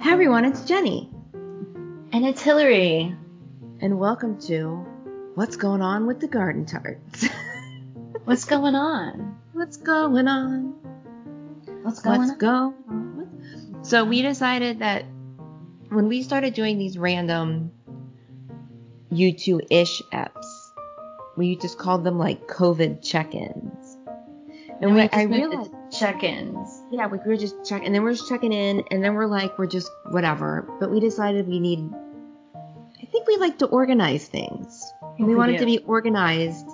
[0.00, 3.14] Hi everyone, it's Jenny, And it's Hillary.
[3.80, 4.84] and welcome to
[5.34, 7.28] What's Going On with the Garden Tarts.
[8.24, 9.38] What's going on?
[9.52, 10.74] What's going on?
[11.82, 12.74] What's going What's on?
[12.88, 13.78] on?
[13.82, 15.04] So we decided that
[15.90, 17.70] when we started doing these random
[19.12, 20.46] U2-ish eps,
[21.36, 23.96] we just called them like COVID check-ins.
[24.80, 26.79] And we, I realized, check-ins.
[26.90, 29.58] Yeah, we were just checking, and then we're just checking in, and then we're like,
[29.58, 30.66] we're just whatever.
[30.80, 31.88] But we decided we need.
[33.00, 34.92] I think we like to organize things.
[35.18, 35.60] And we we want it do.
[35.60, 36.66] to be organized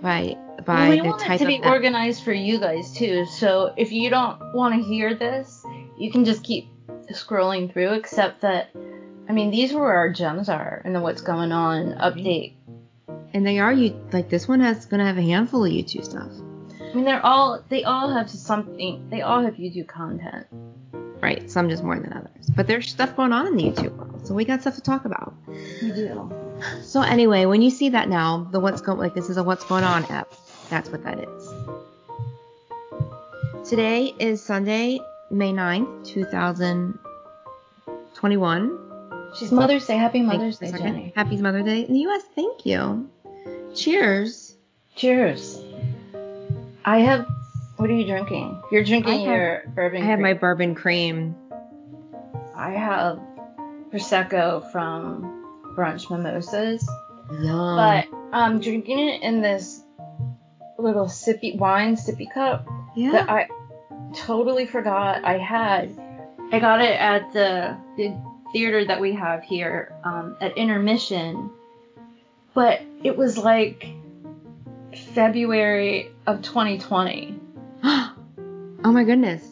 [0.00, 3.26] by Well, by we the want type it to be organized for you guys too.
[3.26, 5.64] So if you don't want to hear this,
[5.98, 6.68] you can just keep
[7.12, 7.92] scrolling through.
[7.94, 8.70] Except that,
[9.28, 12.54] I mean, these are where our gems are and the what's going on update.
[13.34, 16.32] and they are you like this one has gonna have a handful of U2 stuff.
[16.94, 19.10] I mean, they're all they all have something.
[19.10, 20.46] They all have U2 content.
[21.20, 22.48] Right, some just more than others.
[22.54, 25.04] But there's stuff going on in the U2 world, so we got stuff to talk
[25.04, 25.34] about.
[25.48, 26.30] We do.
[26.82, 29.64] So anyway, when you see that now, the what's going like this is a what's
[29.64, 30.32] going on app.
[30.70, 31.52] That's what that is.
[33.68, 35.00] Today is Sunday,
[35.32, 38.78] May 9th, 2021.
[39.34, 39.96] She's Mother's Day.
[39.96, 41.12] Happy Mother's Day, Jenny.
[41.16, 42.22] Happy Mother's Day in the US.
[42.36, 43.10] Thank you.
[43.74, 44.54] Cheers.
[44.94, 45.63] Cheers.
[46.84, 47.26] I have.
[47.76, 48.62] What are you drinking?
[48.70, 50.02] You're drinking have- your bourbon.
[50.02, 51.34] I have my bourbon cream.
[52.54, 53.20] I have
[53.90, 56.88] prosecco from Brunch Mimosas,
[57.30, 57.76] Yum.
[57.76, 59.82] but I'm drinking it in this
[60.78, 63.12] little sippy wine sippy cup yeah.
[63.12, 63.48] that I
[64.14, 65.98] totally forgot I had.
[66.52, 68.16] I got it at the, the
[68.52, 71.50] theater that we have here um, at Intermission,
[72.54, 73.88] but it was like
[75.14, 77.38] February of 2020.
[77.84, 78.12] oh
[78.82, 79.42] my goodness.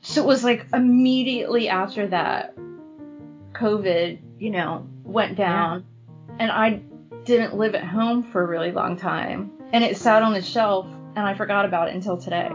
[0.00, 2.56] So it was like immediately after that,
[3.52, 5.84] COVID, you know, went down,
[6.38, 6.80] and I
[7.24, 10.86] didn't live at home for a really long time, and it sat on the shelf,
[10.86, 12.48] and I forgot about it until today.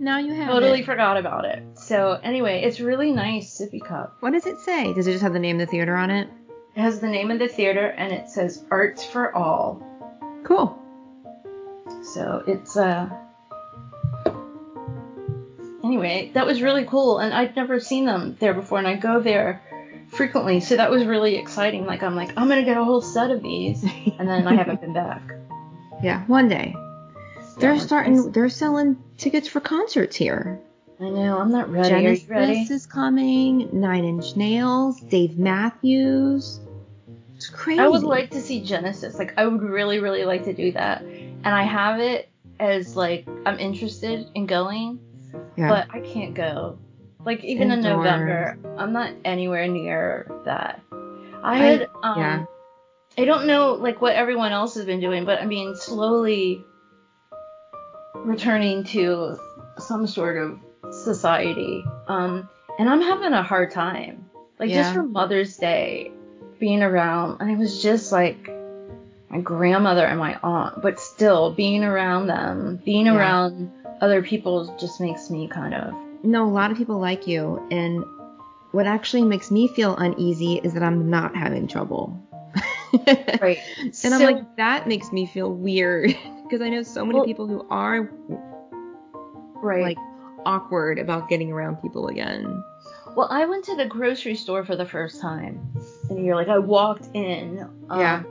[0.00, 0.86] Now you have Totally it.
[0.86, 1.62] forgot about it.
[1.74, 4.16] So anyway, it's really nice sippy cup.
[4.20, 4.92] What does it say?
[4.92, 6.28] Does it just have the name of the theater on it?
[6.74, 9.82] It has the name of the theater, and it says Arts for All.
[10.44, 10.76] Cool.
[12.02, 13.08] So it's uh.
[15.84, 19.20] Anyway, that was really cool, and I'd never seen them there before, and I go
[19.20, 19.62] there
[20.08, 21.86] frequently, so that was really exciting.
[21.86, 23.82] Like I'm like, I'm gonna get a whole set of these,
[24.18, 25.22] and then I haven't been back.
[26.00, 26.76] Yeah, one day.
[27.58, 28.30] They're Yeah, starting.
[28.30, 30.60] They're selling tickets for concerts here.
[31.00, 31.88] I know, I'm not ready.
[31.88, 32.60] Genesis ready?
[32.60, 33.68] is coming.
[33.72, 35.00] Nine Inch Nails.
[35.00, 36.60] Dave Matthews.
[37.34, 37.80] It's crazy.
[37.80, 39.18] I would like to see Genesis.
[39.18, 41.02] Like I would really, really like to do that,
[41.44, 44.98] and I have it as like I'm interested in going,
[45.56, 45.68] Yeah.
[45.68, 46.78] but I can't go.
[47.24, 50.80] Like even in November, I'm not anywhere near that.
[51.42, 52.44] I I- had um yeah.
[53.16, 56.64] I don't know like what everyone else has been doing, but I mean slowly
[58.14, 59.36] returning to
[59.78, 60.58] some sort of
[60.92, 61.84] society.
[62.06, 62.48] Um
[62.78, 64.30] and I'm having a hard time.
[64.58, 64.82] Like Yeah.
[64.82, 66.12] just for Mother's Day
[66.58, 68.50] being around and it was just like
[69.30, 73.16] my grandmother and my aunt, but still being around them, being Yeah.
[73.16, 75.94] around other people just makes me kind of
[76.24, 78.04] no, a lot of people like you, and
[78.72, 82.20] what actually makes me feel uneasy is that I'm not having trouble.
[83.40, 83.58] right.
[84.02, 87.46] And I'm like, that makes me feel weird because I know so many Well- people
[87.46, 88.10] who are
[89.62, 89.82] right.
[89.82, 89.98] like
[90.46, 92.62] awkward about getting around people again.
[93.16, 95.60] Well, I went to the grocery store for the first time
[96.10, 97.60] And you're Like I walked in,
[97.90, 98.22] um, Yeah.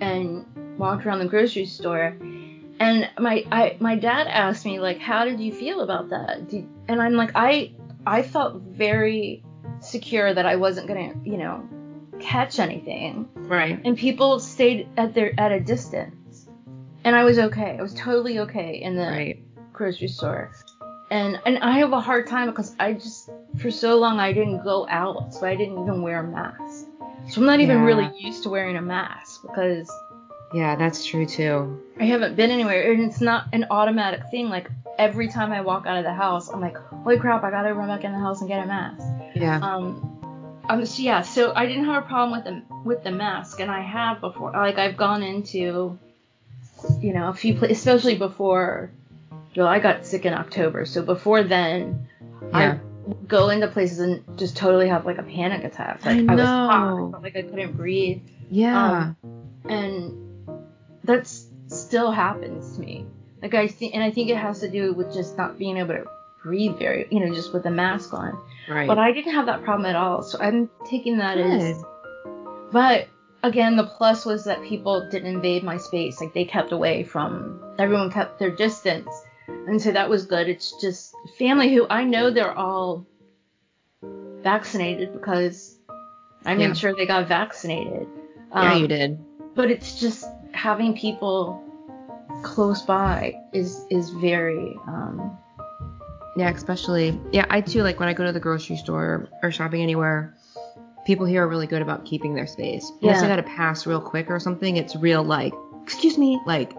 [0.00, 0.44] And
[0.78, 2.16] walked around the grocery store,
[2.80, 6.68] and my I my dad asked me like, "How did you feel about that?" Did,
[6.88, 7.72] and I'm like, I
[8.06, 9.42] I felt very
[9.80, 11.68] secure that I wasn't gonna, you know,
[12.20, 13.80] catch anything, Right.
[13.84, 16.48] and people stayed at their at a distance,
[17.04, 17.76] and I was okay.
[17.78, 19.38] I was totally okay in the Right.
[19.72, 20.50] grocery store.
[21.10, 24.64] And and I have a hard time because I just for so long I didn't
[24.64, 26.86] go out, so I didn't even wear a mask.
[27.28, 27.84] So I'm not even Yeah.
[27.84, 29.90] really used to wearing a mask because
[30.54, 31.80] Yeah, that's true too.
[31.98, 34.48] I haven't been anywhere and it's not an automatic thing.
[34.48, 37.74] Like every time I walk out of the house, I'm like, holy crap, I gotta
[37.74, 39.04] run back in the house and get a mask.
[39.34, 39.58] Yeah.
[39.60, 40.12] Um,
[40.68, 43.70] um, so yeah, so I didn't have a problem with the with the mask, and
[43.70, 44.52] I have before.
[44.52, 45.98] Like I've gone into,
[47.00, 48.90] you know, a few places, especially before.
[49.56, 52.08] Well, I got sick in October, so before then,
[52.52, 52.78] Yeah.
[52.78, 52.78] I
[53.26, 56.00] go into places and just totally have like a panic attack.
[56.04, 57.08] I Like was hot, know.
[57.08, 59.12] I felt like I couldn't breathe, yeah.
[59.12, 59.16] Um,
[59.68, 60.58] and
[61.04, 61.26] that
[61.68, 63.06] still happens to me.
[63.42, 65.94] Like I think, and I think it has to do with just not being able
[65.94, 66.04] to
[66.42, 68.38] breathe very, you know, just with a mask on.
[68.68, 68.86] Right.
[68.86, 70.22] But I didn't have that problem at all.
[70.22, 71.82] So I'm taking that as.
[72.72, 73.08] But
[73.42, 76.20] again, the plus was that people didn't invade my space.
[76.20, 77.62] Like they kept away from.
[77.78, 79.10] Everyone kept their distance,
[79.48, 80.48] and so that was good.
[80.48, 83.06] It's just family who I know they're all
[84.42, 85.78] vaccinated because
[86.44, 86.72] I made Yeah.
[86.74, 88.06] sure they got vaccinated.
[88.52, 89.18] yeah, Um, you did.
[89.54, 91.62] But it's just having people
[92.42, 95.36] close by is is very um,
[96.36, 99.82] Yeah, especially yeah, I too like when I go to the grocery store or shopping
[99.82, 100.34] anywhere.
[101.06, 102.90] People here are really good about keeping their space.
[103.00, 103.36] Unless I Yeah.
[103.36, 105.54] gotta pass real quick or something, it's real like,
[105.84, 106.74] excuse me, like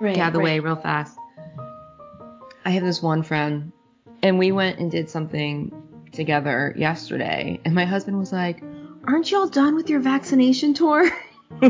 [0.00, 0.44] right, get out of the right.
[0.44, 1.18] way real fast.
[2.64, 3.72] I have this one friend,
[4.22, 5.72] and we went and did something
[6.12, 8.62] together yesterday, and my husband was like,
[9.04, 11.10] "Aren't you all done with your vaccination tour?"
[11.60, 11.68] no,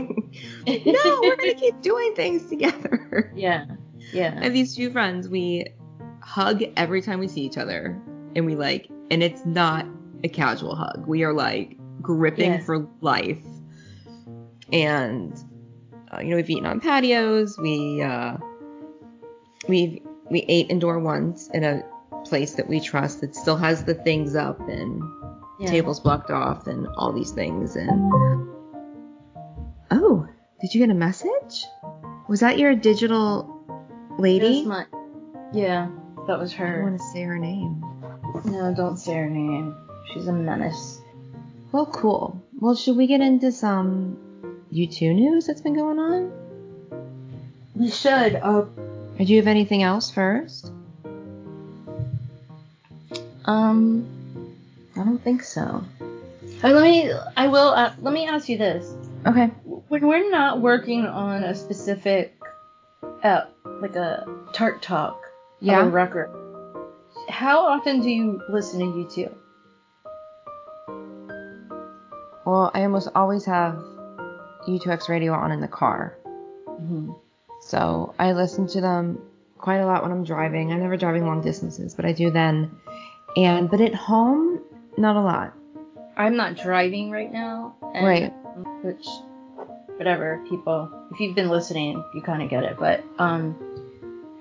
[0.71, 3.33] we're gonna keep doing things together.
[3.35, 3.77] Yeah, I
[4.13, 5.29] yeah, have these two friends.
[5.29, 5.67] We
[6.21, 8.01] hug every time we see each other,
[8.37, 9.87] and we like, and it's not
[10.25, 11.05] a casual hug.
[11.07, 12.61] We are like gripping Yeah.
[12.61, 13.43] for life.
[14.73, 15.39] And
[16.13, 17.59] uh, you know, we've eaten on patios.
[17.59, 18.37] We uh,
[19.69, 21.85] we we ate indoor once in a
[22.25, 25.03] place that we trust that still has the things up and
[25.61, 25.69] yeah.
[25.69, 27.77] tables blocked off and all these things.
[27.77, 28.11] And
[29.91, 30.27] oh,
[30.61, 31.67] did you get a message?
[32.29, 33.63] Was that your digital
[34.19, 34.65] lady?
[34.65, 34.87] My-
[35.53, 35.91] yeah,
[36.27, 37.85] that was her I don't want to say her name.
[38.47, 39.77] No, don't say her name.
[40.13, 41.01] She's a menace.
[41.73, 42.43] Well, cool.
[42.59, 44.17] Well, should we get into some
[44.73, 46.33] U2 news that's been going on?
[47.75, 48.37] We should.
[48.37, 48.65] Uh,
[49.23, 50.73] Or do you have anything else first?
[53.45, 54.05] um,
[54.97, 55.85] I don't think so.
[56.65, 57.13] Uh, let me.
[57.37, 57.69] I will.
[57.69, 58.93] Uh, let me ask you this:
[59.25, 59.47] Okay.
[59.87, 62.37] when we're not working on a specific,
[63.23, 63.43] uh,
[63.81, 65.23] like a tart talk
[65.61, 65.89] Yeah.
[65.89, 66.29] record,
[67.29, 69.33] how often do you listen to U2?
[72.45, 73.75] Well, I almost always have
[74.67, 76.19] U2X radio on in the car.
[76.67, 77.13] Mm-hmm.
[77.63, 79.19] So I listen to them
[79.57, 80.73] quite a lot when I'm driving.
[80.73, 82.71] I'm never driving long distances, but I do then.
[83.37, 84.61] And but at home,
[84.99, 85.55] not a lot.
[86.17, 87.77] I'm not driving right now.
[87.95, 88.33] And, Right.
[88.85, 89.07] Which,
[89.97, 92.77] whatever, people, if you've been listening, you kind of get it.
[92.79, 93.57] But, um,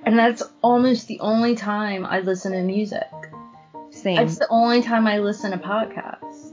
[0.04, 3.08] and that's almost the only time I listen to music.
[3.92, 4.18] Same.
[4.18, 6.52] That's the only time I listen to podcasts,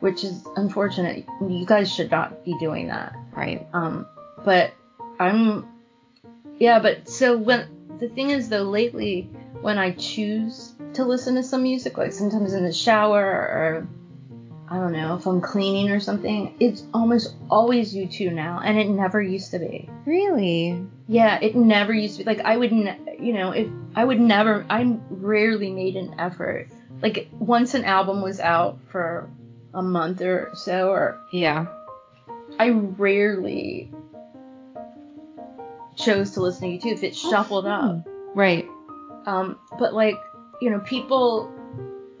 [0.00, 1.24] which is unfortunate.
[1.40, 3.16] You guys should not be doing that.
[3.34, 3.66] right.
[3.72, 4.06] Um,
[4.44, 4.72] but
[5.18, 5.66] I'm,
[6.60, 7.66] yeah, but so when,
[7.98, 9.22] the thing is though, lately,
[9.62, 13.88] when I choose to listen to some music, like sometimes in the shower or,
[14.68, 18.88] I don't know, if I'm cleaning or something, it's almost always U2 now, and it
[18.88, 19.88] never used to be.
[20.04, 20.86] Really?
[21.08, 22.30] Yeah, it never used to be.
[22.30, 26.68] Like, I would, ne- you know, if I would never, I rarely made an effort.
[27.02, 29.30] Like, once an album was out for
[29.72, 31.66] a month or so, or Yeah.
[32.58, 33.90] I rarely
[35.96, 38.06] chose to listen to U2 if it shuffled up.
[38.34, 38.66] Right.
[39.26, 40.20] Um, but like,
[40.60, 41.52] you know, people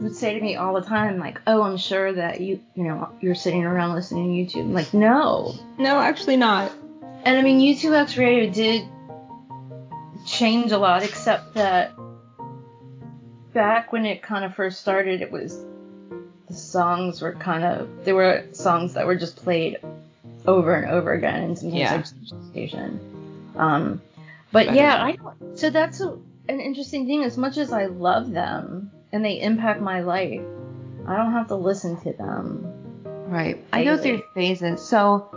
[0.00, 3.10] would say to me all the time, like, "Oh, I'm sure that you, you know,
[3.20, 5.54] you're sitting around listening to U2." I'm like, no.
[5.78, 6.72] No, actually not.
[7.24, 8.86] And I mean, U2X Radio did
[10.26, 11.92] change a lot, except that
[13.52, 15.58] back when it kind of first started, it was
[16.48, 19.78] the songs were kind of there were songs that were just played
[20.46, 21.94] over and over again, and sometimes Yeah.
[21.94, 23.09] I'd switch the station.
[23.60, 24.00] Um,
[24.52, 24.76] but Better.
[24.76, 25.58] yeah, I don't.
[25.58, 27.22] So that's a, an interesting thing.
[27.22, 30.40] As much as I love them and they impact my life,
[31.06, 32.66] I don't have to listen to them.
[33.28, 33.62] Right.
[33.72, 34.80] I go through phases.
[34.82, 35.28] So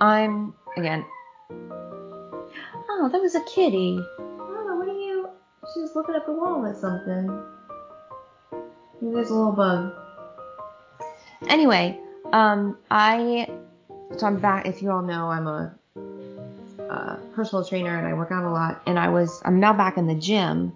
[0.00, 1.04] I'm again.
[2.88, 4.00] Oh, that was a kitty.
[4.20, 5.28] Oh, what are you?
[5.74, 7.26] She was looking at the wall at something.
[9.00, 9.92] Maybe there's a little bug.
[11.48, 11.98] Anyway,
[12.32, 13.50] um, I
[14.16, 14.66] so I'm back.
[14.66, 15.74] If you all know, I'm a,
[16.90, 18.82] uh personal trainer and I work out a lot.
[18.86, 20.72] And I was I'm now back in the gym,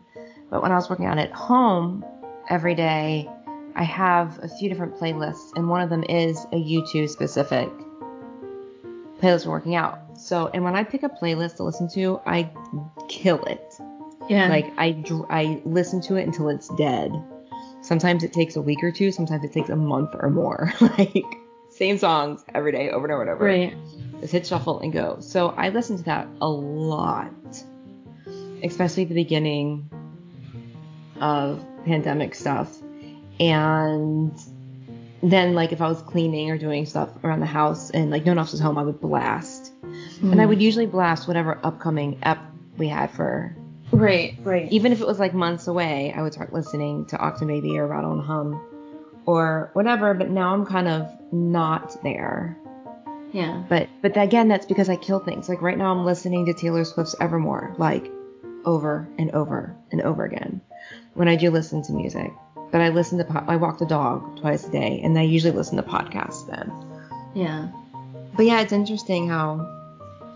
[0.50, 2.04] but when I was working out at home
[2.48, 3.28] every day,
[3.76, 7.68] I have a few different playlists, and one of them is a U2 specific
[9.20, 9.98] playlist for working out.
[10.18, 12.50] So, and when I pick a playlist to listen to, I
[13.08, 13.74] kill it.
[14.28, 14.48] Yeah.
[14.48, 17.12] Like I I listen to it until it's dead.
[17.82, 19.12] Sometimes it takes a week or two.
[19.12, 20.72] Sometimes it takes a month or more.
[20.80, 21.24] like
[21.68, 23.44] same songs every day, over and over and over.
[23.44, 23.74] right.
[24.20, 25.18] Just hit shuffle and go.
[25.20, 27.32] So I listen to that a lot,
[28.62, 29.90] especially the beginning
[31.20, 32.76] of pandemic stuff.
[33.40, 34.32] And
[35.22, 38.32] then like if I was cleaning or doing stuff around the house and like no
[38.32, 39.72] one else was home, I would blast.
[39.82, 40.40] And Hmm.
[40.40, 42.38] I would usually blast whatever upcoming ep
[42.78, 43.54] we had for
[43.92, 44.70] Right, right.
[44.72, 48.12] Even if it was like months away, I would start listening to October or Rattle
[48.12, 48.60] and Hum
[49.26, 50.14] or whatever.
[50.14, 52.58] But now I'm kind of not there.
[53.34, 53.64] Yeah.
[53.68, 55.48] But but again, that's because I kill things.
[55.48, 58.08] Like right now, I'm listening to Taylor Swift's Evermore, like
[58.64, 60.60] over and over and over again
[61.14, 62.32] when I do listen to music.
[62.70, 65.52] But I listen to po- I walk the dog twice a day, and I usually
[65.52, 66.72] listen to podcasts then.
[67.34, 67.70] Yeah.
[68.36, 69.68] But yeah, it's interesting how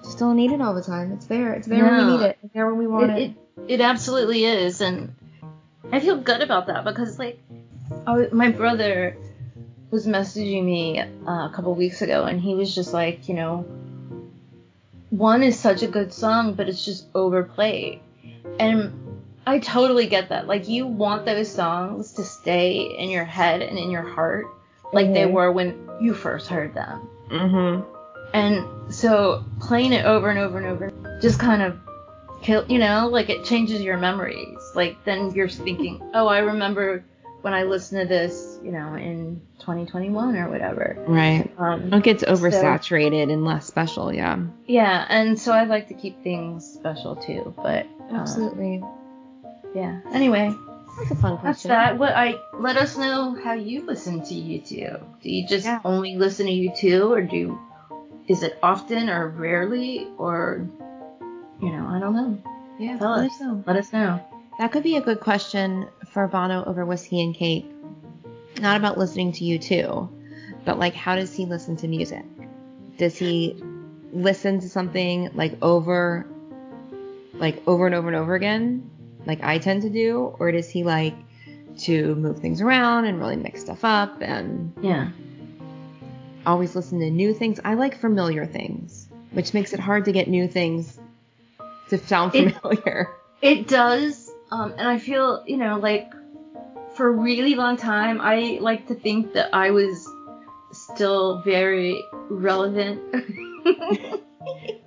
[0.02, 1.12] just don't need it all the time.
[1.12, 1.54] It's there.
[1.54, 2.38] It's there when we need it.
[2.42, 3.18] It's there when we want it.
[3.18, 5.14] it, it, it absolutely is, and
[5.92, 7.38] I feel good about that because like,
[8.08, 9.16] I, my brother
[9.90, 13.64] was messaging me uh, a couple weeks ago, and he was just like, you know,
[15.10, 18.00] one is such a good song, but it's just overplayed,
[18.58, 18.92] and
[19.46, 20.46] I totally get that.
[20.46, 24.46] Like, you want those songs to stay in your head and in your heart,
[24.92, 25.32] like they Mhm.
[25.32, 27.08] were when you first heard them.
[27.30, 27.82] Mm-hmm.
[28.34, 31.78] And so playing it over and over and over just kind of
[32.42, 34.58] kill, you know, like it changes your memories.
[34.74, 37.02] Like then you're thinking, oh, I remember
[37.40, 40.96] when I listened to this, you know, in 2021 or whatever.
[41.06, 41.50] Right.
[41.58, 44.12] Um, It gets oversaturated and less special.
[44.12, 44.38] Yeah.
[44.66, 47.54] yeah, and so I like to keep things special too.
[47.56, 48.82] But uh, Absolutely.
[49.74, 50.00] yeah.
[50.12, 50.54] Anyway,
[50.98, 51.68] That's a fun question.
[51.68, 51.98] that's that.
[51.98, 55.00] What I let us know how you listen to U2.
[55.22, 55.80] Do you just Yeah.
[55.84, 57.58] only listen to U2, or do
[58.26, 60.66] is it often or rarely, or
[61.62, 62.38] you know, I don't know.
[62.78, 62.98] Yeah.
[62.98, 63.32] Tell let us.
[63.34, 63.64] us know.
[63.66, 64.20] Let us know.
[64.58, 67.70] That could be a good question for Bono over whiskey and cake.
[68.60, 70.08] Not about listening to U2,
[70.64, 72.24] but like how does he listen to music?
[72.96, 73.56] Does he
[74.12, 76.26] listen to something like over
[77.34, 78.90] like over and over and over again,
[79.26, 81.14] like I tend to do, or does he like
[81.78, 85.10] to move things around and really mix stuff up and Yeah.
[86.44, 87.60] always listen to new things?
[87.64, 90.98] I like familiar things, which makes it hard to get new things
[91.90, 93.08] to sound It- familiar.
[93.40, 96.12] It does, um, and I feel, you know, like
[96.98, 100.06] for a really long time, I like to think that I was
[100.72, 103.00] still very relevant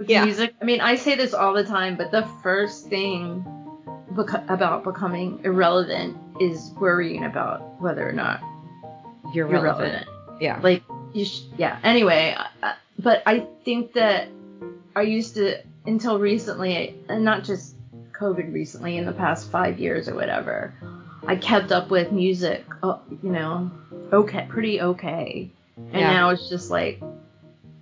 [0.08, 0.26] Yeah.
[0.26, 0.54] music.
[0.62, 3.46] I mean, I say this all the time, but the first thing
[4.14, 8.42] beco- about becoming irrelevant is worrying about whether or not
[9.34, 10.06] You're you're relevant.
[10.06, 10.42] relevant.
[10.42, 10.60] Yeah.
[10.62, 14.28] like you sh- yeah anyway I- I- but i think that
[14.96, 17.76] i used to until recently and not just
[18.12, 20.74] covid recently in the past five years or whatever
[21.28, 23.70] i kept up with music uh, you know
[24.12, 26.12] okay pretty okay and Yeah.
[26.14, 27.02] now it's just like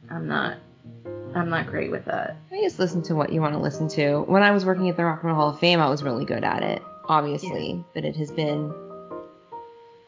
[0.10, 0.58] i'm not
[1.36, 4.22] i'm not great with that I just listen to what you want to listen to.
[4.24, 6.26] When I was working at the Rock and Roll Hall of Fame, I was really
[6.26, 8.74] good at it, obviously, but it has been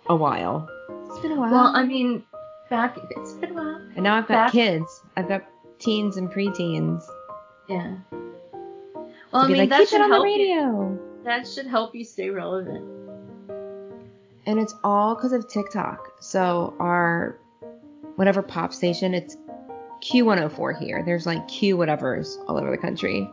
[0.08, 0.68] a while.
[1.08, 1.52] It's been a while.
[1.52, 2.24] well i mean
[2.70, 5.02] back it's been a while and now I've got back- kids.
[5.16, 5.44] I've got
[5.80, 7.04] teens and preteens.
[7.70, 11.00] yeah well i mean like, that should it on the help you radio.
[11.24, 12.84] that should help you stay relevant
[14.46, 16.00] And it's all because of TikTok.
[16.20, 17.38] So our
[18.16, 19.38] whatever pop station, it's
[20.02, 21.04] Q104 here.
[21.06, 23.30] There's like Q whatevers all over the country.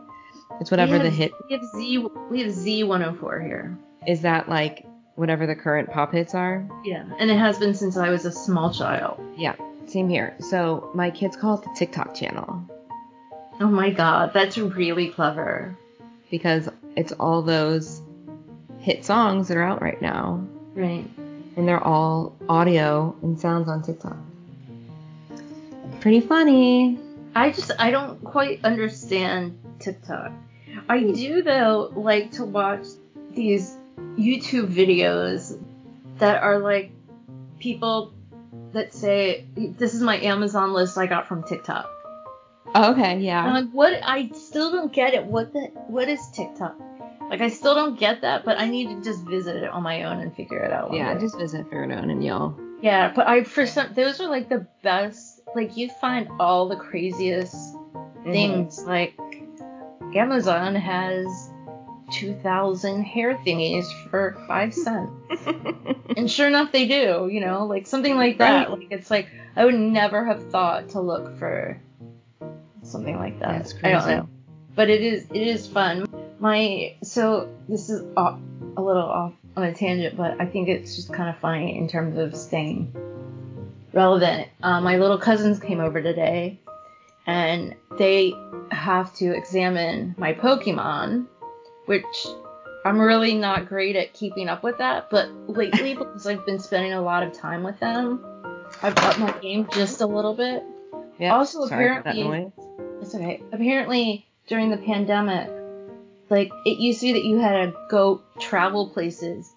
[0.59, 2.05] It's whatever We the hit We have Z.
[2.29, 3.77] We have Z104 here.
[4.07, 4.21] is.
[4.21, 4.85] That like
[5.15, 6.67] whatever the current pop hits are.
[6.83, 9.19] Yeah, and it has been since I was a small child.
[9.35, 9.55] Yeah,
[9.87, 10.35] same here.
[10.39, 12.63] So my kids call it the TikTok channel
[13.61, 15.75] Oh my god, that's really clever.
[16.31, 18.01] because it's all those
[18.79, 20.45] hit songs that are out right now,
[20.79, 21.05] Right.
[21.57, 24.15] and they're all audio and sounds on TikTok.
[25.99, 26.97] Pretty funny.
[27.35, 30.31] I just I don't quite understand TikTok.
[30.87, 32.85] I do though like to watch
[33.31, 33.75] these
[34.15, 35.61] YouTube videos
[36.19, 36.91] that are like
[37.59, 38.13] people
[38.71, 41.89] that say this is my Amazon list I got from TikTok.
[42.73, 43.51] Oh, okay, I'm yeah.
[43.51, 43.99] like, what?
[44.03, 45.25] I still don't get it.
[45.25, 45.71] What the?
[45.87, 46.79] What is TikTok?
[47.29, 50.03] Like, I still don't get that, but I need to just visit it on my
[50.03, 50.93] own and figure it out.
[50.93, 51.19] Yeah, day.
[51.19, 52.59] just visit Fairnown and y'all.
[52.81, 55.41] Yeah, but I for some those are like the best.
[55.55, 57.75] Like you find all the craziest
[58.19, 58.31] Mm-hmm.
[58.31, 58.83] things.
[58.85, 59.17] Like
[60.13, 61.25] Amazon has
[62.11, 65.11] two thousand hair thingies for five cents,
[66.17, 67.29] and sure enough, they do.
[67.31, 68.71] You know, like something like that.
[68.71, 71.79] Like it's like I would never have thought to look for
[72.83, 73.59] something like that.
[73.59, 73.85] That's crazy.
[73.87, 74.29] I don't know,
[74.75, 76.05] but it is it is fun.
[76.39, 78.39] My so this is off,
[78.77, 81.87] a little off on a tangent, but I think it's just kind of funny in
[81.87, 82.93] terms of staying
[83.93, 84.47] relevant.
[84.61, 86.59] Uh, my little cousins came over today,
[87.25, 88.33] and they
[88.71, 91.27] have to examine my Pokemon,
[91.85, 92.05] which
[92.85, 95.09] I'm really not great at keeping up with that.
[95.09, 98.25] But lately, because I've been spending a lot of time with them,
[98.81, 100.63] I've upped my game just a little bit.
[101.17, 101.35] Yeah.
[101.35, 102.51] Also, sorry for that apparently-.
[103.01, 103.43] It's okay.
[103.51, 105.49] Apparently, during the pandemic,
[106.29, 109.53] like it used to be that you had to go travel places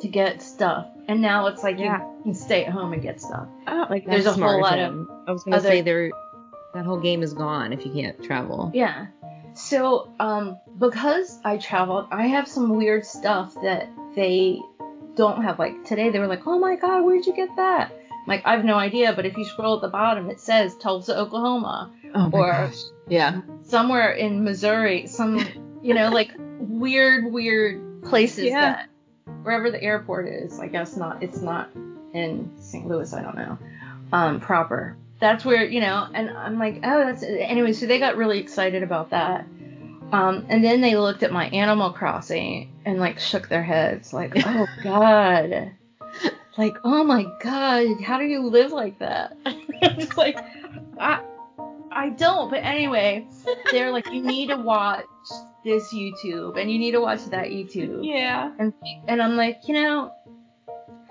[0.00, 2.00] to get stuff, and now it's like Yeah.
[2.18, 3.46] you can stay at home and get stuff.
[3.66, 6.10] Oh, Like, there's a whole lot of I was gonna other- say there.
[6.72, 8.70] That whole game is gone if you can't travel.
[8.72, 9.06] Yeah.
[9.54, 14.60] So, um, because I traveled, I have some weird stuff that they
[15.16, 15.58] don't have.
[15.58, 18.52] Like today, they were like, "Oh my God, where'd you get that?" I'm like, I
[18.54, 22.28] have no idea, but if you scroll at the bottom, it says Tulsa, Oklahoma, Oh
[22.28, 22.76] my Or- gosh.
[23.08, 23.40] Yeah.
[23.62, 25.38] somewhere in Missouri, some,
[25.82, 28.60] you know, like weird, weird places Yeah.
[28.60, 28.88] that
[29.42, 30.58] wherever the airport is.
[30.58, 31.22] I guess not.
[31.22, 31.70] It's not
[32.12, 32.86] in St.
[32.86, 33.12] Louis.
[33.12, 33.58] I don't know.
[34.12, 34.96] Um, proper.
[35.20, 36.06] That's where you know.
[36.12, 37.72] And I'm like, oh, that's anyway.
[37.72, 39.46] So they got really excited about that.
[40.12, 44.32] Um, and then they looked at my Animal Crossing and like shook their heads, like,
[44.46, 45.70] oh god,
[46.58, 49.36] like, oh my god, how do you live like that?
[49.46, 50.36] I'm just like,
[50.98, 51.22] I,
[51.92, 52.50] I don't.
[52.50, 53.28] But anyway,
[53.70, 55.04] they're like, you need to watch
[55.64, 58.00] this YouTube and you need to watch that YouTube.
[58.02, 58.52] Yeah.
[58.58, 58.72] And
[59.06, 60.12] and I'm like, you know,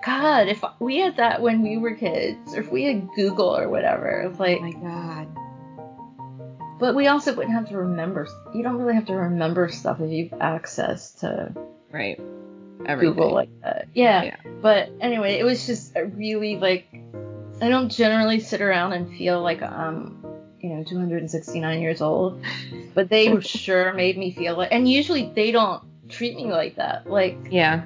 [0.04, 3.68] God, if we had that when we were kids, or if we had Google or
[3.68, 5.28] whatever, it's like, Oh my god.
[6.78, 8.26] but we also wouldn't have to remember.
[8.54, 11.54] You don't really have to remember stuff if you've access to
[11.92, 12.18] Right.
[12.86, 13.14] Everything.
[13.14, 13.88] Google like that.
[13.94, 14.22] Yeah.
[14.22, 14.36] Yeah.
[14.62, 16.86] But anyway, it was just a really like,
[17.60, 20.24] I don't generally sit around and feel like I'm,
[20.60, 22.42] you know, 269 years old,
[22.94, 27.08] but they sure made me feel like, and usually they don't treat me like that.
[27.08, 27.84] Like, Yeah.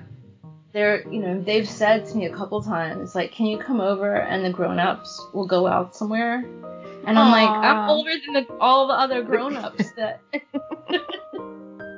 [0.72, 4.16] they're you know they've said to me a couple times like can you come over
[4.16, 6.38] and the grown-ups will go out somewhere
[7.06, 10.20] and i'm like i'm older than the, all the other grown-ups that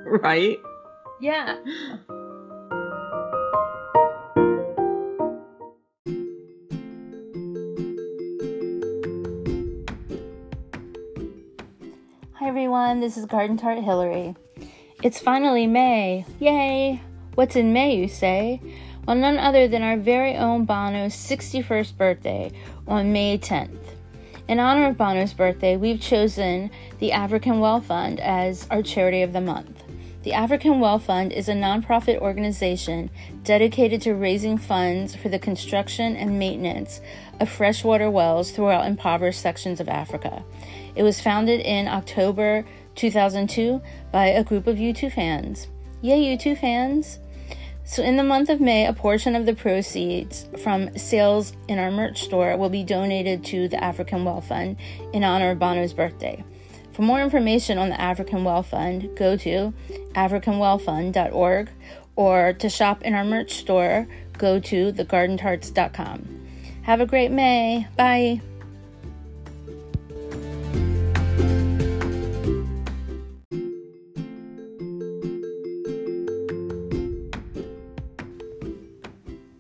[0.04, 0.60] Right.
[1.20, 1.56] yeah
[12.38, 14.34] Hi everyone, this is Garden Tart Hillary.
[15.02, 16.26] It's finally May.
[16.38, 17.00] Yay!
[17.34, 18.60] What's in May, you say?
[19.06, 22.52] Well, none other than our very own Bono's 61st birthday
[22.86, 23.78] on May 10th.
[24.48, 29.32] In honor of Bono's birthday, we've chosen the African Well Fund as our charity of
[29.32, 29.82] the month.
[30.26, 33.10] The African Well Fund is a nonprofit organization
[33.44, 37.00] dedicated to raising funds for the construction and maintenance
[37.38, 40.42] of freshwater wells throughout impoverished sections of Africa.
[40.96, 42.64] It was founded in October
[42.96, 45.68] 2002 by a group of U2 fans.
[46.02, 47.20] Yay, U2 fans!
[47.84, 51.92] So, in the month of May, a portion of the proceeds from sales in our
[51.92, 54.76] merch store will be donated to the African Well Fund
[55.12, 56.42] in honor of Bono's birthday.
[56.96, 59.74] For more information on the African Well Fund, go to
[60.14, 61.68] africanwellfund.org
[62.16, 66.46] or to shop in our merch store, go to thegardentarts.com.
[66.84, 67.86] Have a great May.
[67.98, 68.40] Bye.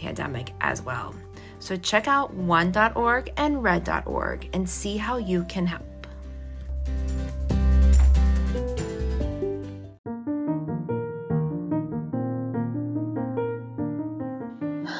[0.00, 1.14] pandemic as well.
[1.58, 5.84] So check out one.org and red.org and see how you can help.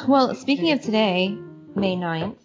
[0.06, 1.36] Well, speaking of today,
[1.74, 2.36] May 9th,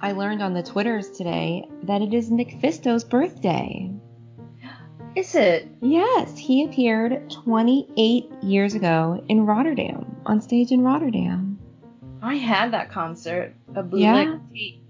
[0.00, 2.60] I learned on the Twitters today that it is Nick
[3.04, 3.90] birthday.
[5.16, 5.66] Is it?
[5.80, 11.58] Yes, he appeared 28 years ago in Rotterdam, on stage in Rotterdam.
[12.22, 13.54] I had that concert.
[13.74, 14.24] A Yeah?
[14.24, 14.82] bootleg tape.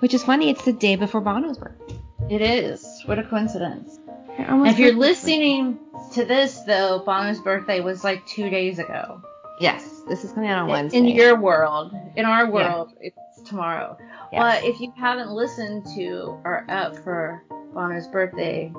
[0.00, 1.94] Which is funny, it's the day before Bono's birthday.
[2.28, 3.02] It is.
[3.06, 3.98] What a coincidence.
[4.38, 5.78] If you're listening
[6.12, 9.22] to this, though, Bono's birthday was like two days ago.
[9.60, 10.98] Yes, this is coming out on Wednesday.
[10.98, 11.92] In your world.
[12.16, 12.50] In our Yeah.
[12.50, 13.96] world, it's tomorrow.
[14.30, 14.40] Yes.
[14.62, 17.42] But if you haven't listened to our app uh, for
[17.74, 18.72] Bono's birthday,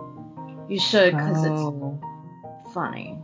[0.67, 1.99] you should because Oh.
[2.63, 3.17] it's funny.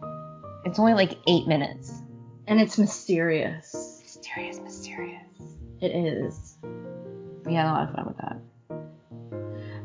[0.66, 2.02] It's only like eight minutes.
[2.48, 4.00] And it's mysterious.
[4.04, 5.22] Mysterious, mysterious.
[5.82, 6.58] It is.
[7.46, 8.38] We had a lot of fun with that.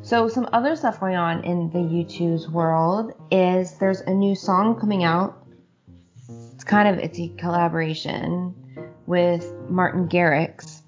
[0.03, 4.79] So some other stuff going on in the U2's world is there's a new song
[4.79, 5.47] coming out.
[6.55, 8.55] It's kind of it's a collaboration
[9.07, 10.81] with Martin Garrix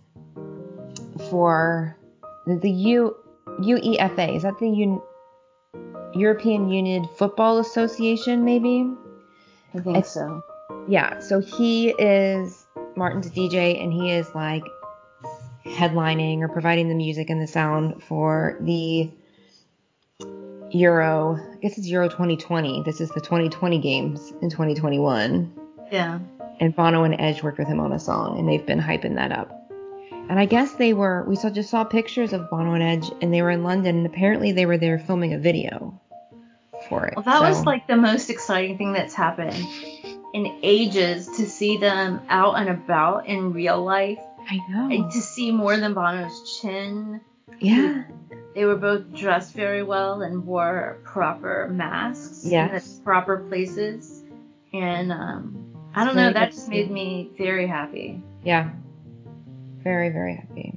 [1.31, 1.97] for
[2.47, 3.17] the, the U
[3.61, 4.35] UEFA.
[4.35, 5.01] Is that the Un,
[6.15, 8.91] European Union Football Association, maybe.
[9.75, 10.43] I think It's- so.
[10.89, 14.65] Yeah, so he is Martin's DJ, and he is like
[15.65, 19.11] headlining or providing the music and the sound for the
[20.71, 21.37] Euro.
[21.53, 22.83] I guess it's Euro 2020.
[22.85, 25.53] This is the 2020 games in 2021.
[25.91, 26.19] Yeah.
[26.61, 29.33] And Bono and Edge worked with him on a song, and they've been hyping that
[29.33, 29.62] up.
[30.29, 31.25] And I guess they were.
[31.27, 34.07] We saw just saw pictures of Bono and Edge, and they were in London, and
[34.07, 36.01] apparently they were there filming a video
[36.89, 37.15] for it.
[37.17, 39.55] Well, that was like the most exciting thing that's happened
[40.35, 44.89] in ages to see them out and about in real life I know.
[44.91, 47.21] and to see more than Bono's chin.
[47.61, 48.05] yeah.
[48.55, 52.71] They were both dressed very well and wore proper masks Yes.
[52.71, 54.23] in the proper places.
[54.75, 58.23] And um, I don't know, that just made me very happy.
[58.45, 58.71] Yeah.
[59.83, 60.75] Very, very happy.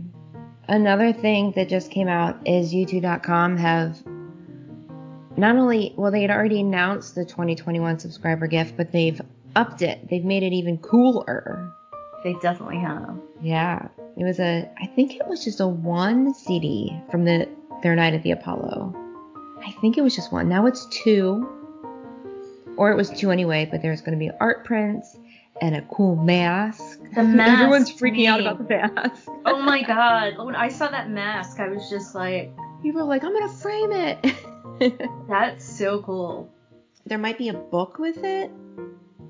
[0.68, 4.04] Another thing that just came out is U2.com have
[5.38, 9.22] not only, well, they had already announced the 2021 subscriber gift, but they've
[9.56, 10.10] upped it.
[10.10, 11.72] They've made it even cooler.
[12.24, 13.20] They definitely have.
[13.42, 13.90] Yeah.
[14.18, 17.48] It was a, I think it was just a one CD from the
[17.84, 18.96] their night at the Apollo.
[19.64, 20.50] I think it was just one.
[20.50, 21.48] Now it's two.
[22.78, 25.18] Or it was two anyway, but there's going to be art prints
[25.62, 27.00] and a cool mask.
[27.16, 27.52] The mask.
[27.62, 29.28] Everyone's freaking out about the mask.
[29.46, 30.38] Oh my god.
[30.46, 33.92] When I saw that mask, I was just like, People are like, I'm gonna frame
[33.92, 35.06] it.
[35.28, 36.50] that's so cool.
[37.06, 38.52] there might be a book with it,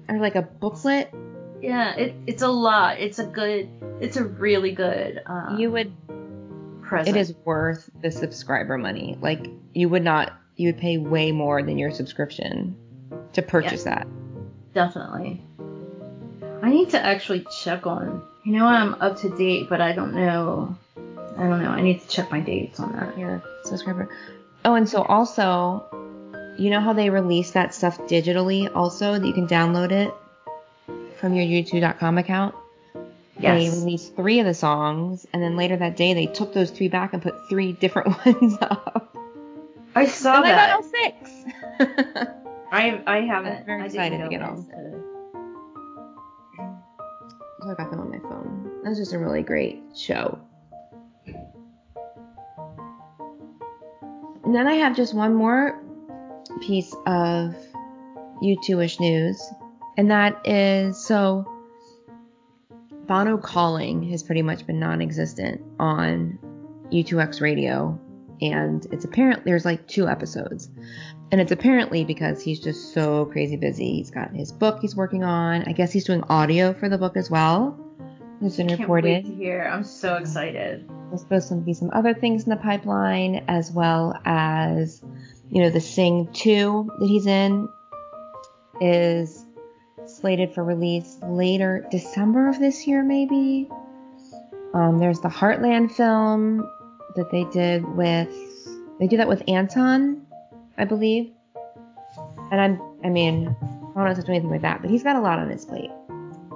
[0.09, 1.13] or like a booklet.
[1.61, 2.99] Yeah, it, it's a lot.
[2.99, 3.69] It's a good,
[4.01, 5.93] it's a really good um, you would.
[6.81, 7.15] present.
[7.15, 9.17] It is worth the subscriber money.
[9.21, 10.33] Like you would not.
[10.57, 12.75] You would pay way more than your subscription
[13.33, 14.07] to purchase that.
[14.73, 15.45] Definitely.
[16.61, 18.23] I need to actually check on.
[18.43, 20.75] You know I'm up to date, but I don't know.
[21.37, 21.69] I don't know.
[21.69, 23.17] I need to check my dates on that.
[23.17, 24.09] Your subscriber.
[24.63, 25.85] Oh, and so also,
[26.57, 30.13] you know how they release that stuff digitally also that you can download it
[31.19, 32.55] from your U2.com account.
[33.37, 33.63] Yes.
[33.73, 36.87] They released three of the songs, and then later that day they took those three
[36.87, 39.15] back and put three different ones up.
[39.93, 40.69] I saw and I that.
[40.69, 42.31] got all six.
[42.71, 43.59] I I haven't.
[43.59, 44.65] I'm very I excited to get all.
[47.65, 48.69] So I got them on my phone.
[48.83, 50.39] That was just a really great show.
[54.43, 55.81] And then I have just one more
[56.61, 57.55] piece of
[58.43, 59.41] U2ish news,
[59.97, 61.51] and that is so
[63.07, 66.37] Bono calling has pretty much been non-existent on
[66.91, 67.99] U2X radio,
[68.51, 70.69] and it's apparent there's like two episodes,
[71.31, 73.95] and it's apparently because he's just so crazy busy.
[73.95, 75.63] He's got his book he's working on.
[75.63, 77.79] I guess he's doing audio for the book as well.
[78.41, 79.25] It's been reported.
[79.25, 79.63] hear.
[79.63, 80.89] I'm so excited.
[81.09, 85.01] There's supposed to be some other things in the pipeline, as well as,
[85.49, 87.69] you know, the Sing 2 that he's in
[88.81, 89.45] is
[90.05, 93.69] slated for release later December of this year, maybe.
[94.73, 96.69] Um, there's the Heartland film
[97.15, 98.29] that they did with,
[98.99, 100.25] they do that with Anton,
[100.77, 101.31] I believe.
[102.51, 105.03] And I'm, I mean, I don't know if to do anything with that, but he's
[105.03, 105.91] got a lot on his plate.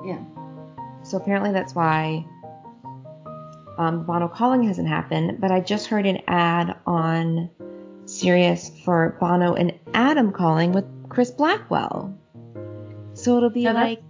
[0.05, 0.19] Yeah.
[1.03, 2.25] So apparently that's why
[3.77, 5.39] um, Bono calling hasn't happened.
[5.39, 7.49] But I just heard an ad on
[8.05, 12.15] Sirius for Bono and Adam calling with Chris Blackwell.
[13.13, 14.01] So it'll be like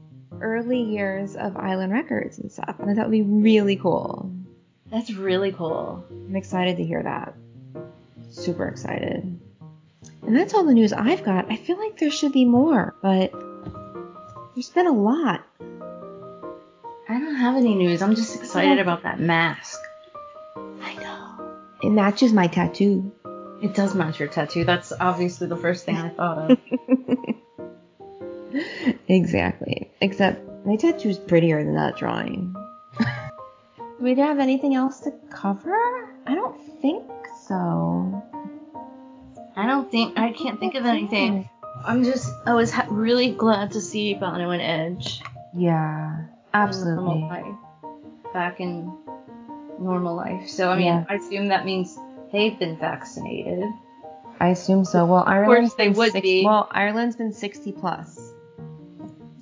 [0.42, 2.80] early years of Island Records and stuff.
[2.80, 4.32] And I thought would be really cool.
[4.91, 6.04] That's really cool.
[6.10, 7.34] I'm excited to hear that.
[8.32, 9.39] Super excited.
[10.25, 11.52] And that's all the news I've got.
[11.52, 13.32] I feel like there should be more, but
[14.56, 15.43] there's been a lot.
[17.08, 18.02] I don't have any news.
[18.02, 18.82] I'm just excited Yeah.
[18.82, 19.80] about that mask.
[20.82, 21.58] I know.
[21.82, 23.12] It matches my tattoo.
[23.62, 24.63] It does match your tattoo.
[24.63, 26.58] That's obviously the first thing I thought of.
[29.08, 29.91] exactly.
[30.02, 32.56] Except my tattoo's prettier than that drawing.
[34.00, 35.76] Do we have anything else to cover?
[36.26, 37.04] I don't think
[37.48, 38.24] so.
[39.58, 41.50] I don't think I can't think of anything.
[41.86, 45.22] I'm just I was ha- really glad to see Bono and Edge
[45.54, 47.22] Yeah, absolutely.
[47.24, 47.46] life,
[48.34, 48.86] back in
[49.80, 50.48] normal life.
[50.48, 51.04] So I mean, Yeah.
[51.10, 51.98] I assume that means
[52.32, 53.66] they've been vaccinated.
[54.40, 55.06] I assume so.
[55.06, 56.46] Well, Ireland's they would six- be.
[56.46, 58.32] Well, Ireland's been 60 plus.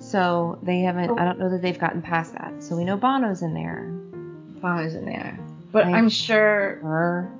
[0.00, 1.10] So they haven't.
[1.10, 1.24] I oh.
[1.26, 2.62] don't know that they've gotten past that.
[2.62, 3.92] So we know Bono's in there.
[4.60, 5.38] Bono's in there,
[5.72, 7.32] but I- I'm sure Her,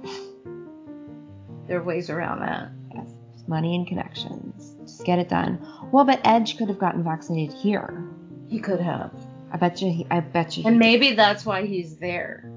[1.66, 2.70] there are ways around that.
[2.94, 3.08] yes,
[3.46, 4.74] money and connections.
[4.82, 5.58] Just get it done.
[5.92, 8.04] Well, but Edge could have gotten vaccinated here.
[8.48, 9.12] He could have,
[9.52, 9.90] I bet you.
[9.92, 10.62] He, I bet you.
[10.62, 12.50] he and maybe that's why he's there.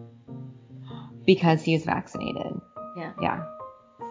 [1.26, 2.60] because he is vaccinated.
[2.98, 3.12] Yeah.
[3.22, 3.44] Yeah.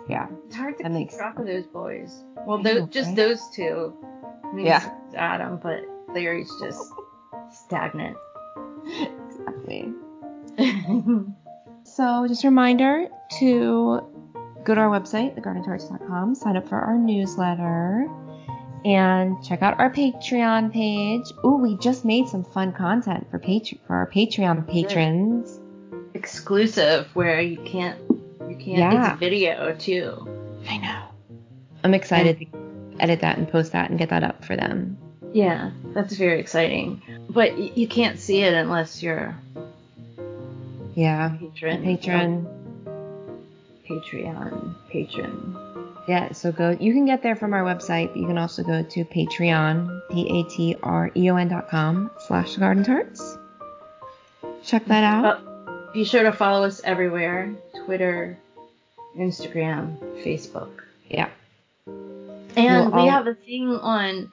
[0.09, 0.27] Yeah.
[0.47, 2.23] It's hard to That keep track of those boys.
[2.47, 3.17] Well, those, know, just right?
[3.17, 3.95] those two.
[4.45, 4.89] I mean, Yeah.
[5.17, 5.81] Adam, but
[6.15, 6.93] Larry's just
[7.51, 8.17] stagnant.
[9.29, 9.93] Exactly.
[11.85, 13.09] So just a reminder
[13.40, 14.01] to
[14.64, 18.07] go to our website, thegardentarts.com, sign up for our newsletter,
[18.85, 21.25] and check out our Patreon page.
[21.44, 25.59] Ooh, we just made some fun content for Patreon for our Patreon patrons.
[26.14, 27.99] Exclusive, where you can't,
[28.49, 28.79] you can't.
[28.79, 29.11] Yeah.
[29.12, 30.29] It's video too.
[30.68, 31.03] I know.
[31.83, 32.46] I'm excited to
[33.01, 34.96] edit that and post that and get that up for them.
[35.33, 37.03] Yeah, that's very exciting.
[37.29, 39.37] But y- you can't see it unless you're
[41.01, 41.35] Yeah.
[41.35, 41.83] a patron.
[41.83, 42.47] Patron.
[43.89, 45.57] Patreon patron.
[46.07, 46.77] Yeah, so go.
[46.79, 51.49] You can get there from our website, but you can also go to Patreon, p-a-t-r-e-o-n
[51.49, 53.39] dot com slash Garden Tarts.
[54.65, 55.23] Check that out.
[55.23, 58.39] But be sure to follow us everywhere: Twitter,
[59.17, 60.71] Instagram, Facebook.
[61.09, 61.29] Yeah.
[61.87, 61.97] And
[62.57, 64.31] We'll we all- have a thing on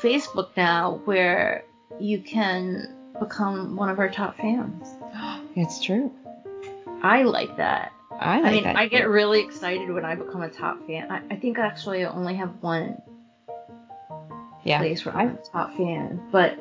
[0.00, 1.64] Facebook now where
[2.00, 4.88] you can become one of our top fans.
[5.58, 6.12] It's true.
[7.02, 7.92] I like that.
[8.12, 8.76] I like I mean, that.
[8.76, 11.10] I get really excited when I become a top fan.
[11.10, 13.02] I, I think actually I only have one
[14.64, 16.58] yeah, place where I'm a top fan, but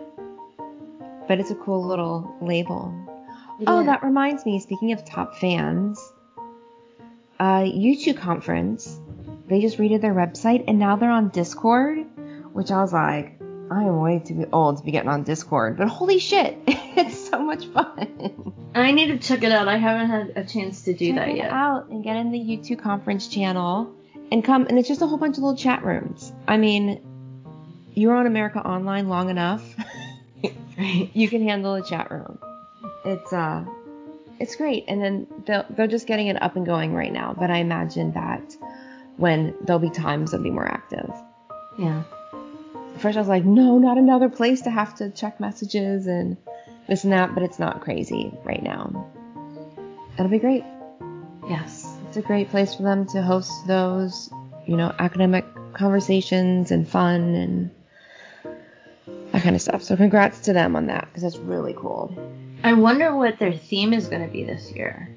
[1.28, 2.94] but it's a cool little label.
[3.68, 4.60] Oh, that reminds me.
[4.60, 6.00] Speaking of top fans,
[7.40, 9.00] uh, U2 conference.
[9.48, 12.00] They just redid their website and now they're on Discord,
[12.54, 13.40] which I was like,
[13.72, 15.78] I am way too old to be getting on Discord.
[15.78, 18.54] But holy shit, it's so much fun.
[18.82, 19.68] I need to check it out.
[19.68, 21.52] I haven't had a chance to do Check that yet.
[21.52, 23.94] out and get in the U2 conference channel
[24.32, 24.66] and come.
[24.68, 26.32] And it's just a whole bunch of little chat rooms.
[26.48, 27.02] I mean,
[27.94, 29.63] you're on America Online long enough.
[30.78, 31.10] Right.
[31.13, 32.40] you can handle a chat room.
[33.06, 33.66] It's uh,
[34.40, 34.86] it's great.
[34.88, 37.36] And then they'll, they're just getting it up and going right now.
[37.38, 38.56] But I imagine that
[39.18, 41.10] when there'll be times they'll be more active.
[41.80, 42.04] Yeah.
[42.94, 46.38] At first I was like, no, not another place to have to check messages and
[46.88, 47.34] this and that.
[47.34, 49.12] But it's not crazy right now.
[50.15, 50.63] It'll be great.
[51.47, 51.95] Yes.
[52.08, 54.30] It's a great place for them to host those,
[54.65, 57.71] you know, academic conversations and fun and
[59.32, 59.84] that kind of stuff.
[59.84, 62.17] So congrats to them on that because that's really cool.
[62.63, 65.10] I wonder what their theme is going to be this year.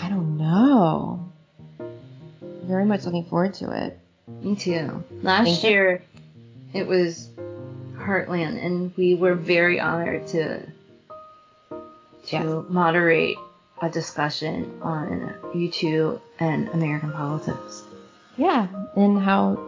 [0.00, 1.30] I don't know.
[2.40, 3.98] Very much looking forward to it.
[4.42, 5.04] Me too.
[5.22, 5.70] Last Thank you.
[5.70, 6.02] year,
[6.72, 7.29] it was
[8.10, 10.60] Heartland, and we were very honored to
[12.26, 12.64] to Yes.
[12.68, 13.36] moderate
[13.80, 17.84] a discussion on U2 and American politics.
[18.36, 19.58] Yeah, and how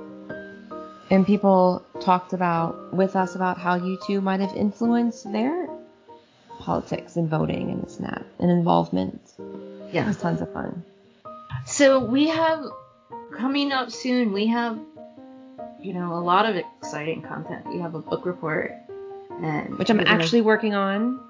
[1.10, 5.68] and people talked about with us about how U2 might have influenced their
[6.58, 9.20] politics and voting and this and that and involvement.
[9.38, 10.06] It Yeah.
[10.06, 10.82] was tons of fun.
[11.66, 12.60] So we have
[13.36, 14.32] coming up soon.
[14.32, 14.78] We have
[15.82, 17.66] you know a lot of exciting content.
[17.66, 18.72] We have a book report,
[19.42, 21.20] and Which I'm we're gonna- actually working on.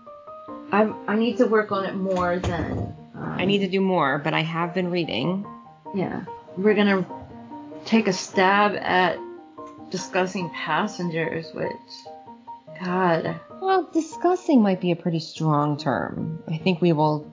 [0.71, 4.19] I I need to work on it more than um, I need to do more,
[4.19, 5.47] but I have been reading.
[5.95, 6.25] Yeah,
[6.57, 7.07] we're gonna
[7.85, 9.19] take a stab at
[9.91, 11.71] discussing passengers, which,
[12.83, 16.43] God, Well, discussing might be a pretty strong term.
[16.49, 17.31] I think we will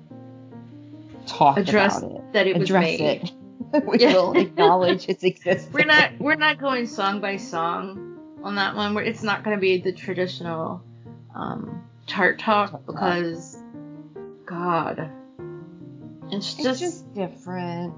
[1.25, 2.34] talk address about it.
[2.34, 2.99] that it was Address made.
[3.01, 3.32] it.
[3.86, 4.13] we Yeah.
[4.13, 5.73] will acknowledge its existence.
[5.73, 8.93] We're not we're not going song by song on that one.
[8.95, 10.82] We're, it's not gonna be the traditional
[11.36, 12.95] um, tart talk Tart talk.
[12.95, 13.58] because,
[14.45, 15.10] God,
[16.32, 17.93] it's It's just, just different.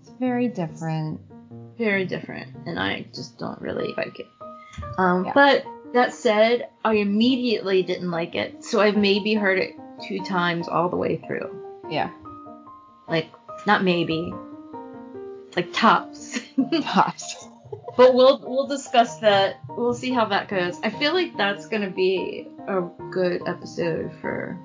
[0.00, 1.20] It's very different.
[1.78, 4.26] very different, and I just don't really like it.
[4.98, 5.32] Um, Yeah.
[5.34, 9.74] But that said, I immediately didn't like it, so I've maybe heard it
[10.06, 11.62] two times all the way through.
[11.90, 12.10] Yeah.
[13.08, 13.28] Like,
[13.66, 14.32] not maybe,
[15.56, 16.38] like tops.
[16.82, 17.48] Tops.
[17.96, 19.56] but we'll we'll discuss that.
[19.68, 20.78] We'll see how that goes.
[20.82, 24.58] I feel like that's gonna be a good episode for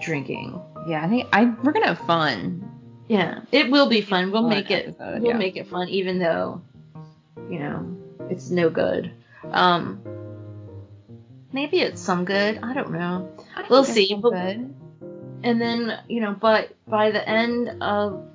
[0.00, 0.60] drinking.
[0.86, 2.66] Yeah, I think I we're gonna have fun.
[3.08, 4.30] Yeah, it will be fun.
[4.30, 4.88] We'll Fun make it.
[4.88, 5.36] episode, we'll yeah.
[5.36, 6.62] make it fun, even though,
[7.50, 7.96] you know,
[8.30, 9.10] it's no good.
[9.50, 10.00] Um,
[11.52, 12.60] maybe it's some good.
[12.62, 13.36] I don't know.
[13.56, 14.12] I We'll see.
[15.42, 18.29] And then, you know, but by the end of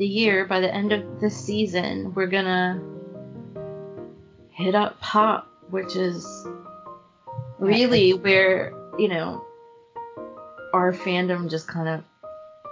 [0.00, 2.82] the year, by the end of this season, we're gonna
[4.48, 6.48] hit up pop, which is
[7.58, 9.44] really where, you know,
[10.72, 12.02] our fandom just kind of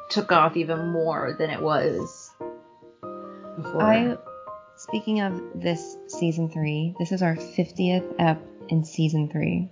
[0.09, 2.31] took off even more than it was
[3.57, 3.83] before.
[3.83, 4.17] I
[4.77, 9.69] speaking of this season three, this is our fiftieth ep in season three.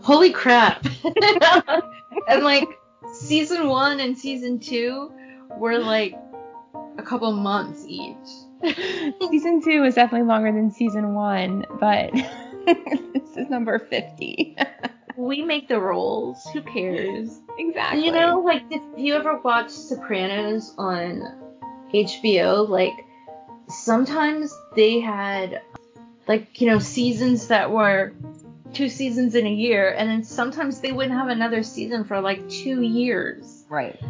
[0.00, 0.84] Holy crap!
[2.28, 2.66] and like
[3.12, 5.12] season one and season two
[5.56, 6.16] were like
[6.98, 8.14] a couple months each.
[9.30, 12.12] season two was definitely longer than season one, but
[12.66, 14.56] this is number 50.
[15.16, 16.44] we make the rules.
[16.52, 17.40] Who cares?
[17.58, 18.04] exactly.
[18.04, 21.22] You know, like if you ever watch Sopranos on
[21.92, 22.94] HBO, like
[23.68, 25.62] sometimes they had
[26.26, 28.14] like, you know, seasons that were
[28.72, 32.48] two seasons in a year, and then sometimes they wouldn't have another season for like
[32.48, 33.64] two years.
[33.68, 34.00] Right.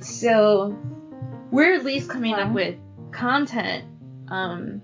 [0.00, 0.76] So
[1.50, 2.76] we're at least coming up with
[3.12, 3.84] content
[4.28, 4.82] um,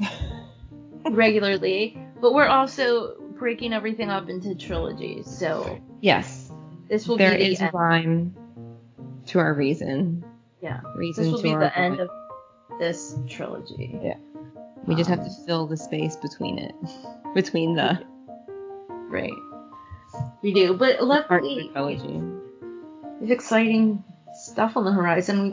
[1.10, 5.26] regularly, but we're also breaking everything up into trilogies.
[5.26, 6.52] So Yes.
[6.88, 7.74] this will There be the is end.
[7.74, 8.34] rhyme
[9.26, 10.24] to our reason.
[10.60, 10.80] Yeah.
[10.96, 12.08] Reason This will to be the end of
[12.78, 13.98] this trilogy.
[14.02, 14.14] Yeah,
[14.86, 16.74] we just have um, to fill the space between it.
[17.34, 17.98] Between the
[19.08, 19.32] Right.
[20.42, 22.22] We do, but parts of the luckily trilogy.
[23.18, 24.04] there's exciting
[24.52, 25.50] stuff on the horizon.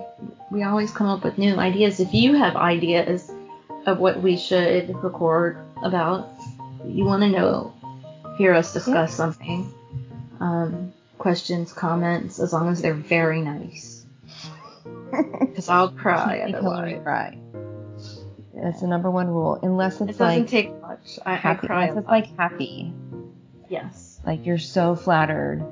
[0.52, 2.00] We we always come up with new ideas.
[2.00, 3.32] If you have ideas
[3.86, 6.30] of what we should record about,
[6.86, 7.74] you want to know,
[8.38, 9.72] hear us discuss something.
[10.40, 14.06] Um, questions, comments, as long as they're very nice.
[15.40, 17.02] Because I'll cry otherwise.
[17.04, 17.38] cry.
[18.54, 19.58] That's the number one rule.
[19.64, 21.18] Unless it's It doesn't like take much.
[21.26, 21.86] I, I cry.
[21.88, 22.94] Unless it's like happy.
[23.70, 24.20] yes.
[24.26, 25.66] Like you're so flattered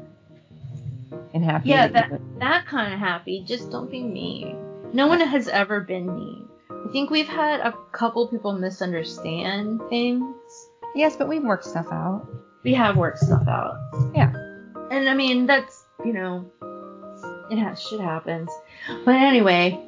[1.38, 1.70] and happy.
[1.70, 3.44] Yeah, that that kind of happy.
[3.46, 4.58] Just don't be mean.
[4.94, 6.48] No one has ever been mean.
[6.70, 10.70] I think we've had a couple people misunderstand things.
[10.96, 12.28] Yes, but we've worked stuff out.
[12.64, 13.78] We have worked stuff out.
[14.16, 14.34] Yeah.
[14.92, 16.50] And I mean, that's, you know,
[17.52, 18.50] it has, shit happens.
[19.06, 19.80] But anyway,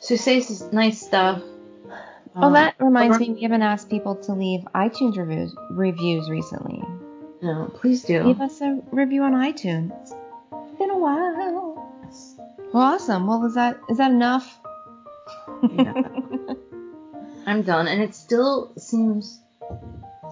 [0.00, 1.42] so say s- nice stuff.
[2.34, 6.82] Oh, Um, that reminds me, we haven't asked people to leave iTunes reviews reviews recently.
[7.42, 8.22] No, please do.
[8.22, 10.14] Leave us a review on iTunes.
[10.82, 12.00] It's been a while.
[12.74, 13.28] Well, awesome.
[13.28, 14.58] Well, is that is that enough?
[15.70, 15.92] Yeah.
[17.46, 19.40] I'm done, and it still seems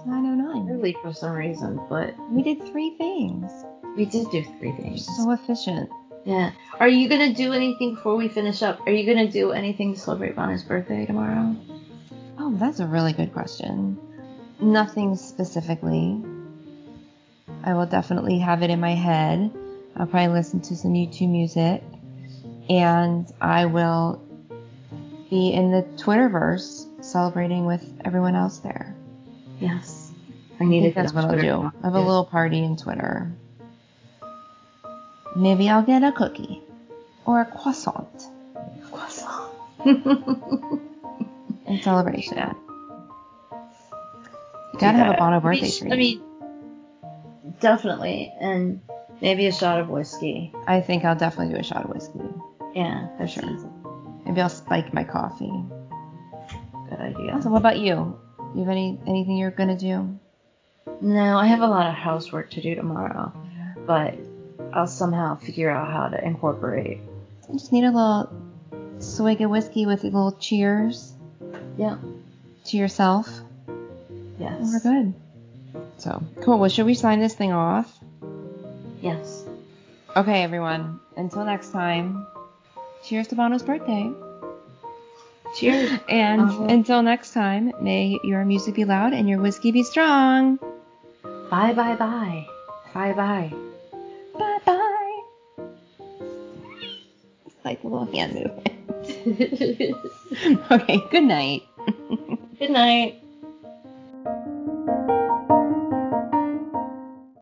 [0.07, 0.69] 909.
[0.75, 3.53] early for some reason, but We did three things.
[3.97, 5.07] we did do three things.
[5.17, 5.89] so efficient.
[6.25, 6.51] Yeah.
[6.81, 8.81] Are you gonna do anything before we finish up?
[8.87, 11.55] Are you gonna do anything to celebrate Bono's birthday tomorrow?
[12.39, 13.99] Oh, that's a really good question.
[14.61, 16.21] Nothing specifically.
[17.63, 19.53] I will definitely have it in my head.
[20.01, 21.83] I'll probably listen to some U2 music.
[22.71, 24.23] And I will
[25.29, 28.97] be in the Twitterverse celebrating with everyone else there.
[29.61, 30.11] Yes.
[30.59, 31.43] I I need think to that's what I'll do.
[31.43, 31.75] now.
[31.83, 33.31] Have a little party in Twitter.
[35.37, 36.63] Maybe I'll get a cookie
[37.27, 38.25] or a croissant
[38.91, 39.53] croissant.
[39.85, 42.39] in celebration.
[44.73, 45.93] You gotta have a Bono birthday I treat.
[45.93, 46.23] I mean,
[47.61, 48.81] definitely, and
[49.21, 50.53] maybe a shot of whiskey.
[50.67, 52.21] I think I'll definitely do a shot of whiskey.
[52.75, 53.45] Yeah, For sure.
[54.25, 55.53] Maybe I'll spike my coffee.
[56.89, 57.41] Good idea.
[57.43, 58.19] So what about you?
[58.55, 60.19] You have any anything you're gonna do?
[61.01, 63.33] No, I have a lot of housework to do tomorrow,
[63.87, 64.15] but
[64.73, 67.01] I'll somehow figure out how to incorporate.
[67.49, 68.29] I just need a little
[68.99, 71.13] swig of whiskey with a little cheers
[71.77, 71.97] Yeah.
[72.67, 73.27] to yourself.
[74.39, 74.61] Yes.
[74.61, 75.15] And we're good.
[75.99, 76.59] So cool.
[76.59, 77.99] Well, should we sign this thing off?
[79.01, 79.45] Yes.
[80.17, 81.01] Okay, everyone.
[81.17, 82.27] Until next time.
[83.05, 84.11] Cheers to Bono's birthday.
[85.57, 85.91] Cheers.
[86.09, 86.65] And Uh-huh.
[86.65, 90.59] until next time, may your music be loud and your whiskey be strong.
[91.51, 92.47] Bye bye bye.
[92.95, 93.53] Bye bye.
[94.39, 95.21] Bye bye.
[97.47, 98.69] It's like a little hand movement.
[100.71, 101.63] okay, good night.
[102.59, 103.20] Good night.